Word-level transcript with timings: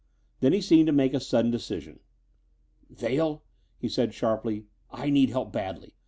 Then 0.39 0.51
he 0.51 0.61
seemed 0.61 0.87
to 0.87 0.91
make 0.93 1.13
a 1.13 1.19
sudden 1.19 1.51
decision. 1.51 1.99
"Vail," 2.89 3.43
he 3.77 3.87
said 3.87 4.15
sharply, 4.15 4.65
"I 4.89 5.11
need 5.11 5.29
help 5.29 5.53
badly. 5.53 5.93